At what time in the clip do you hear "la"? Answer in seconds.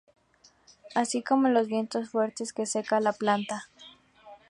2.99-3.13